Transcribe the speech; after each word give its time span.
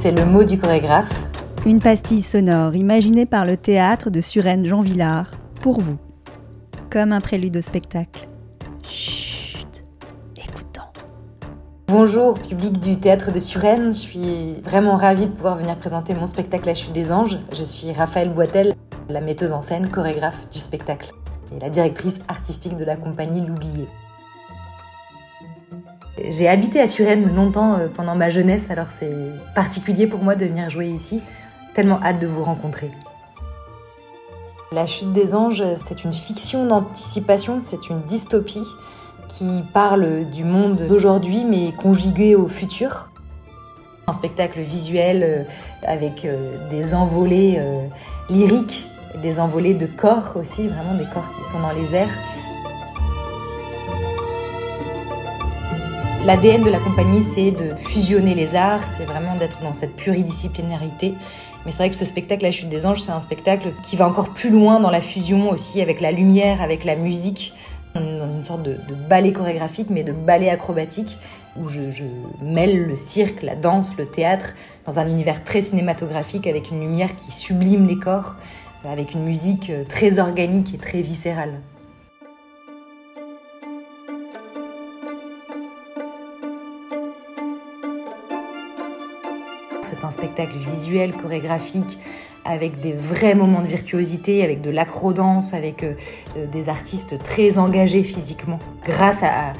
c'est 0.00 0.12
le 0.12 0.24
mot 0.24 0.44
du 0.44 0.58
chorégraphe. 0.58 1.10
Une 1.66 1.78
pastille 1.78 2.22
sonore 2.22 2.74
imaginée 2.74 3.26
par 3.26 3.44
le 3.44 3.58
théâtre 3.58 4.08
de 4.08 4.22
Suresnes 4.22 4.64
Jean 4.64 4.80
Villard, 4.80 5.30
pour 5.60 5.80
vous. 5.80 5.98
Comme 6.88 7.12
un 7.12 7.20
prélude 7.20 7.58
au 7.58 7.60
spectacle. 7.60 8.26
Chut, 8.82 9.66
écoutons. 10.38 10.86
Bonjour 11.86 12.38
public 12.38 12.80
du 12.80 12.98
théâtre 12.98 13.30
de 13.30 13.38
Suresnes, 13.38 13.92
je 13.92 13.98
suis 13.98 14.54
vraiment 14.64 14.96
ravie 14.96 15.26
de 15.26 15.32
pouvoir 15.32 15.58
venir 15.58 15.76
présenter 15.76 16.14
mon 16.14 16.26
spectacle 16.26 16.66
La 16.66 16.74
chute 16.74 16.94
des 16.94 17.12
anges. 17.12 17.38
Je 17.52 17.62
suis 17.62 17.92
Raphaël 17.92 18.32
Boitel, 18.32 18.74
la 19.10 19.20
metteuse 19.20 19.52
en 19.52 19.60
scène, 19.60 19.90
chorégraphe 19.90 20.48
du 20.50 20.60
spectacle 20.60 21.12
et 21.54 21.60
la 21.60 21.68
directrice 21.68 22.20
artistique 22.26 22.76
de 22.76 22.84
la 22.84 22.96
compagnie 22.96 23.46
L'Oublié. 23.46 23.86
J'ai 26.18 26.48
habité 26.48 26.80
à 26.80 26.86
Suresnes 26.86 27.34
longtemps 27.34 27.76
euh, 27.76 27.88
pendant 27.88 28.14
ma 28.14 28.30
jeunesse, 28.30 28.70
alors 28.70 28.88
c'est 28.90 29.14
particulier 29.54 30.06
pour 30.06 30.22
moi 30.22 30.34
de 30.34 30.44
venir 30.44 30.68
jouer 30.68 30.88
ici. 30.88 31.20
Tellement 31.72 32.00
hâte 32.02 32.20
de 32.20 32.26
vous 32.26 32.42
rencontrer. 32.42 32.90
La 34.72 34.86
chute 34.86 35.12
des 35.12 35.34
anges, 35.34 35.64
c'est 35.86 36.04
une 36.04 36.12
fiction 36.12 36.66
d'anticipation, 36.66 37.58
c'est 37.60 37.90
une 37.90 38.02
dystopie 38.02 38.66
qui 39.28 39.62
parle 39.72 40.24
du 40.30 40.44
monde 40.44 40.86
d'aujourd'hui 40.88 41.44
mais 41.44 41.72
conjugué 41.72 42.34
au 42.34 42.48
futur. 42.48 43.08
Un 44.08 44.12
spectacle 44.12 44.60
visuel 44.60 45.22
euh, 45.22 45.44
avec 45.84 46.24
euh, 46.24 46.56
des 46.70 46.94
envolées 46.94 47.62
lyriques, 48.28 48.88
des 49.22 49.38
envolées 49.38 49.74
de 49.74 49.86
corps 49.86 50.36
aussi, 50.36 50.66
vraiment 50.66 50.94
des 50.94 51.06
corps 51.06 51.28
qui 51.30 51.48
sont 51.48 51.60
dans 51.60 51.72
les 51.72 51.94
airs. 51.94 52.16
L'ADN 56.26 56.62
de 56.62 56.68
la 56.68 56.80
compagnie, 56.80 57.22
c'est 57.22 57.50
de 57.50 57.74
fusionner 57.76 58.34
les 58.34 58.54
arts, 58.54 58.86
c'est 58.86 59.06
vraiment 59.06 59.36
d'être 59.36 59.62
dans 59.62 59.74
cette 59.74 59.96
pluridisciplinarité. 59.96 61.14
Mais 61.64 61.70
c'est 61.70 61.78
vrai 61.78 61.88
que 61.88 61.96
ce 61.96 62.04
spectacle, 62.04 62.44
La 62.44 62.52
Chute 62.52 62.68
des 62.68 62.84
Anges, 62.84 63.00
c'est 63.00 63.10
un 63.10 63.20
spectacle 63.20 63.72
qui 63.82 63.96
va 63.96 64.06
encore 64.06 64.34
plus 64.34 64.50
loin 64.50 64.80
dans 64.80 64.90
la 64.90 65.00
fusion 65.00 65.48
aussi 65.48 65.80
avec 65.80 66.02
la 66.02 66.12
lumière, 66.12 66.60
avec 66.60 66.84
la 66.84 66.94
musique. 66.94 67.54
On 67.94 68.04
est 68.04 68.18
dans 68.18 68.28
une 68.28 68.42
sorte 68.42 68.62
de, 68.62 68.76
ballet 69.08 69.32
chorégraphique, 69.32 69.88
mais 69.88 70.02
de 70.02 70.12
ballet 70.12 70.50
acrobatique, 70.50 71.18
où 71.56 71.70
je, 71.70 71.90
je, 71.90 72.04
mêle 72.42 72.84
le 72.84 72.96
cirque, 72.96 73.42
la 73.42 73.54
danse, 73.54 73.96
le 73.96 74.04
théâtre, 74.04 74.54
dans 74.84 75.00
un 75.00 75.06
univers 75.08 75.42
très 75.42 75.62
cinématographique, 75.62 76.46
avec 76.46 76.70
une 76.70 76.80
lumière 76.80 77.16
qui 77.16 77.32
sublime 77.32 77.86
les 77.86 77.98
corps, 77.98 78.36
avec 78.84 79.14
une 79.14 79.24
musique 79.24 79.72
très 79.88 80.20
organique 80.20 80.74
et 80.74 80.78
très 80.78 81.00
viscérale. 81.00 81.60
C'est 89.90 90.04
un 90.04 90.10
spectacle 90.10 90.56
visuel, 90.56 91.12
chorégraphique, 91.12 91.98
avec 92.44 92.78
des 92.78 92.92
vrais 92.92 93.34
moments 93.34 93.60
de 93.60 93.66
virtuosité, 93.66 94.44
avec 94.44 94.60
de 94.60 94.70
l'acrodance, 94.70 95.52
avec 95.52 95.82
euh, 95.82 95.94
euh, 96.36 96.46
des 96.46 96.68
artistes 96.68 97.20
très 97.24 97.58
engagés 97.58 98.04
physiquement. 98.04 98.60
Grâce 98.84 99.22
à, 99.22 99.52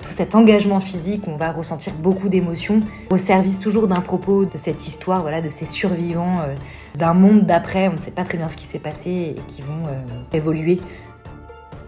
tout 0.00 0.10
cet 0.10 0.34
engagement 0.34 0.80
physique, 0.80 1.24
on 1.26 1.36
va 1.36 1.52
ressentir 1.52 1.92
beaucoup 1.92 2.30
d'émotions 2.30 2.80
au 3.10 3.18
service 3.18 3.58
toujours 3.60 3.86
d'un 3.86 4.00
propos, 4.00 4.46
de 4.46 4.56
cette 4.56 4.86
histoire, 4.86 5.20
voilà, 5.20 5.42
de 5.42 5.50
ces 5.50 5.66
survivants 5.66 6.40
euh, 6.40 6.54
d'un 6.96 7.12
monde 7.12 7.44
d'après. 7.44 7.88
On 7.88 7.94
ne 7.94 7.98
sait 7.98 8.12
pas 8.12 8.24
très 8.24 8.38
bien 8.38 8.48
ce 8.48 8.56
qui 8.56 8.64
s'est 8.64 8.78
passé 8.78 9.10
et 9.10 9.40
qui 9.48 9.60
vont 9.60 9.82
évoluer 10.32 10.80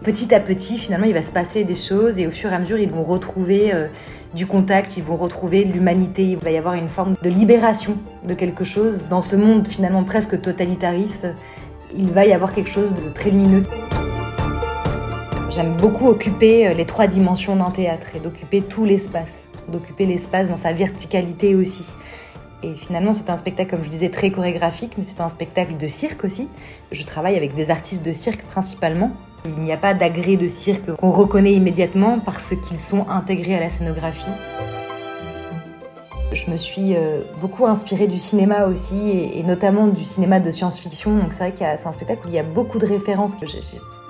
petit 0.03 0.33
à 0.33 0.39
petit, 0.39 0.77
finalement, 0.77 1.05
il 1.05 1.13
va 1.13 1.21
se 1.21 1.31
passer 1.31 1.63
des 1.63 1.75
choses 1.75 2.19
et 2.19 2.27
au 2.27 2.31
fur 2.31 2.51
et 2.51 2.55
à 2.55 2.59
mesure, 2.59 2.77
ils 2.77 2.89
vont 2.89 3.03
retrouver 3.03 3.73
euh, 3.73 3.87
du 4.33 4.45
contact, 4.45 4.97
ils 4.97 5.03
vont 5.03 5.17
retrouver 5.17 5.63
l'humanité. 5.63 6.23
Il 6.23 6.37
va 6.37 6.51
y 6.51 6.57
avoir 6.57 6.73
une 6.75 6.87
forme 6.87 7.15
de 7.21 7.29
libération 7.29 7.97
de 8.27 8.33
quelque 8.33 8.63
chose. 8.63 9.05
Dans 9.09 9.21
ce 9.21 9.35
monde 9.35 9.67
finalement 9.67 10.03
presque 10.03 10.39
totalitariste, 10.41 11.27
il 11.97 12.09
va 12.09 12.25
y 12.25 12.33
avoir 12.33 12.53
quelque 12.53 12.69
chose 12.69 12.93
de 12.93 13.09
très 13.09 13.29
lumineux. 13.29 13.63
J'aime 15.49 15.77
beaucoup 15.77 16.07
occuper 16.07 16.67
euh, 16.67 16.73
les 16.73 16.85
trois 16.85 17.07
dimensions 17.07 17.55
d'un 17.55 17.71
théâtre 17.71 18.07
et 18.15 18.19
d'occuper 18.19 18.61
tout 18.61 18.83
l'espace, 18.83 19.47
d'occuper 19.69 20.05
l'espace 20.05 20.49
dans 20.49 20.57
sa 20.57 20.73
verticalité 20.73 21.55
aussi. 21.55 21.85
Et 22.63 22.73
finalement, 22.73 23.13
c'est 23.13 23.29
un 23.29 23.37
spectacle, 23.37 23.71
comme 23.71 23.83
je 23.83 23.89
disais, 23.89 24.09
très 24.09 24.31
chorégraphique, 24.31 24.93
mais 24.97 25.03
c'est 25.03 25.21
un 25.21 25.29
spectacle 25.29 25.77
de 25.77 25.87
cirque 25.87 26.23
aussi. 26.23 26.49
Je 26.91 27.03
travaille 27.03 27.35
avec 27.35 27.53
des 27.53 27.69
artistes 27.69 28.03
de 28.03 28.13
cirque 28.13 28.43
principalement, 28.43 29.11
il 29.45 29.59
n'y 29.59 29.71
a 29.71 29.77
pas 29.77 29.93
d'agrès 29.93 30.37
de 30.37 30.47
cirque 30.47 30.95
qu'on 30.95 31.11
reconnaît 31.11 31.53
immédiatement 31.53 32.19
parce 32.19 32.55
qu'ils 32.55 32.77
sont 32.77 33.07
intégrés 33.09 33.55
à 33.55 33.59
la 33.59 33.69
scénographie. 33.69 34.31
Je 36.33 36.49
me 36.49 36.57
suis 36.57 36.95
euh, 36.95 37.21
beaucoup 37.39 37.65
inspirée 37.65 38.07
du 38.07 38.17
cinéma 38.17 38.65
aussi, 38.65 39.29
et 39.33 39.43
notamment 39.43 39.87
du 39.87 40.03
cinéma 40.03 40.39
de 40.39 40.49
science-fiction. 40.51 41.17
Donc 41.17 41.31
c'est 41.31 41.49
vrai 41.49 41.51
que 41.51 41.59
c'est 41.59 41.87
un 41.87 41.91
spectacle 41.91 42.25
où 42.25 42.29
il 42.29 42.35
y 42.35 42.39
a 42.39 42.43
beaucoup 42.43 42.79
de 42.79 42.85
références. 42.85 43.35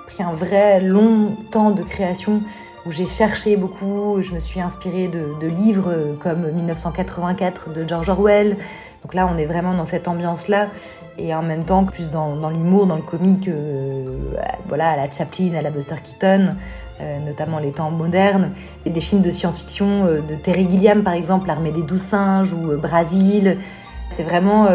Pris 0.06 0.22
un 0.22 0.32
vrai 0.32 0.80
long 0.80 1.36
temps 1.50 1.70
de 1.70 1.82
création 1.82 2.42
où 2.86 2.92
j'ai 2.92 3.06
cherché 3.06 3.56
beaucoup, 3.56 4.22
je 4.22 4.32
me 4.32 4.38
suis 4.38 4.60
inspirée 4.60 5.08
de, 5.08 5.46
livres 5.46 6.16
comme 6.20 6.50
1984 6.52 7.72
de 7.72 7.86
George 7.86 8.08
Orwell. 8.08 8.56
Donc 9.02 9.14
là, 9.14 9.28
on 9.32 9.36
est 9.36 9.44
vraiment 9.44 9.74
dans 9.74 9.86
cette 9.86 10.06
ambiance-là, 10.06 10.68
et 11.18 11.34
en 11.34 11.42
même 11.42 11.64
temps 11.64 11.84
plus 11.84 12.10
dans, 12.10 12.50
l'humour, 12.50 12.86
dans 12.86 12.96
le 12.96 13.02
comique, 13.02 13.48
euh, 13.48 14.04
voilà, 14.68 14.90
à 14.90 14.96
la 14.96 15.10
Chaplin, 15.10 15.54
à 15.54 15.62
la 15.62 15.70
Buster 15.70 15.96
Keaton, 16.02 16.54
euh, 17.00 17.18
notamment 17.20 17.58
les 17.58 17.72
temps 17.72 17.90
modernes, 17.90 18.52
et 18.84 18.90
des 18.90 19.00
films 19.00 19.22
de 19.22 19.30
science-fiction 19.30 20.06
euh, 20.06 20.20
de 20.20 20.34
Terry 20.34 20.68
Gilliam, 20.68 21.02
par 21.02 21.14
exemple, 21.14 21.48
L'armée 21.48 21.72
des 21.72 21.82
douze 21.82 22.02
singes 22.02 22.52
ou 22.52 22.76
Brasil. 22.76 23.58
C'est 24.12 24.22
vraiment 24.22 24.68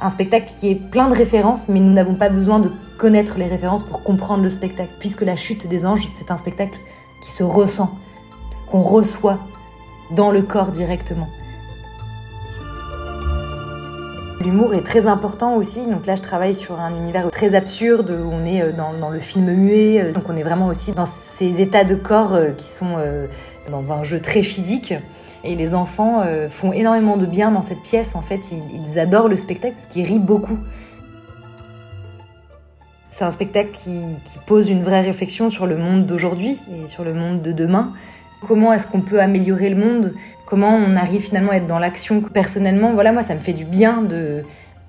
un 0.00 0.10
spectacle 0.10 0.50
qui 0.52 0.70
est 0.70 0.74
plein 0.74 1.08
de 1.08 1.14
références, 1.14 1.68
mais 1.68 1.78
nous 1.78 1.92
n'avons 1.92 2.14
pas 2.14 2.30
besoin 2.30 2.58
de 2.58 2.72
connaître 2.98 3.36
les 3.36 3.46
références 3.46 3.82
pour 3.82 4.02
comprendre 4.02 4.42
le 4.42 4.48
spectacle, 4.48 4.92
puisque 4.98 5.22
La 5.22 5.36
chute 5.36 5.68
des 5.68 5.86
anges, 5.86 6.08
c'est 6.10 6.30
un 6.30 6.36
spectacle 6.36 6.78
qui 7.22 7.30
se 7.30 7.42
ressent, 7.42 7.96
qu'on 8.70 8.82
reçoit 8.82 9.38
dans 10.10 10.30
le 10.30 10.42
corps 10.42 10.72
directement. 10.72 11.28
L'humour 14.42 14.74
est 14.74 14.82
très 14.82 15.06
important 15.06 15.54
aussi, 15.54 15.86
donc 15.86 16.04
là 16.06 16.16
je 16.16 16.22
travaille 16.22 16.54
sur 16.54 16.80
un 16.80 16.90
univers 16.96 17.30
très 17.30 17.54
absurde, 17.54 18.10
où 18.10 18.30
on 18.32 18.44
est 18.44 18.60
euh, 18.60 18.72
dans, 18.72 19.10
le 19.10 19.20
film 19.20 19.52
muet, 19.52 20.00
euh, 20.00 20.12
donc 20.12 20.24
on 20.28 20.36
est 20.36 20.42
vraiment 20.42 20.66
aussi 20.66 20.90
dans 20.92 21.06
ces 21.06 21.62
états 21.62 21.84
de 21.84 21.94
corps 21.94 22.34
euh, 22.34 22.50
qui 22.50 22.66
sont 22.66 22.96
dans 23.70 23.92
un 23.92 24.02
jeu 24.02 24.20
très 24.20 24.42
physique. 24.42 24.94
Et 25.44 25.56
les 25.56 25.74
enfants 25.74 26.22
font 26.48 26.72
énormément 26.72 27.16
de 27.16 27.26
bien 27.26 27.50
dans 27.50 27.62
cette 27.62 27.82
pièce, 27.82 28.14
en 28.14 28.20
fait 28.20 28.50
ils, 28.52 28.98
adorent 28.98 29.28
le 29.28 29.36
spectacle 29.36 29.74
parce 29.74 29.86
qu'ils 29.86 30.06
rient 30.06 30.20
beaucoup. 30.20 30.58
C'est 33.08 33.24
un 33.24 33.30
spectacle 33.30 33.70
qui, 33.72 34.00
pose 34.46 34.68
une 34.68 34.82
vraie 34.82 35.00
réflexion 35.00 35.50
sur 35.50 35.66
le 35.66 35.76
monde 35.76 36.06
d'aujourd'hui 36.06 36.60
et 36.72 36.88
sur 36.88 37.04
le 37.04 37.12
monde 37.12 37.42
de 37.42 37.52
demain. 37.52 37.92
Comment 38.46 38.72
est-ce 38.72 38.86
qu'on 38.86 39.00
peut 39.00 39.20
améliorer 39.20 39.68
le 39.68 39.76
monde? 39.76 40.14
Comment 40.46 40.74
on 40.74 40.96
arrive 40.96 41.22
finalement 41.22 41.52
à 41.52 41.56
être 41.56 41.66
dans 41.66 41.78
l'action 41.78 42.20
Personnellement, 42.20 42.92
voilà, 42.92 43.12
moi, 43.12 43.22
ça 43.22 43.34
me 43.34 43.40
fait 43.40 43.52
du 43.52 43.64
bien 43.64 44.02
de, 44.02 44.44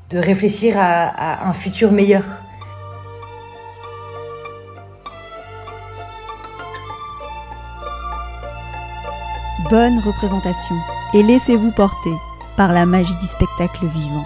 de 0.10 0.18
réfléchir 0.20 0.76
à 0.78 1.48
un 1.48 1.54
futur 1.54 1.92
meilleur. 1.92 2.43
Bonne 9.70 10.00
représentation 10.00 10.76
et 11.14 11.24
laissez-vous 11.24 11.72
porter 11.72 12.14
par 12.58 12.74
la 12.74 12.86
magie 12.86 13.16
du 13.18 13.28
spectacle 13.28 13.86
vivant. 13.86 14.26